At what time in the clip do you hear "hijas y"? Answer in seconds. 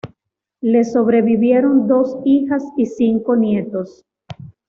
2.25-2.87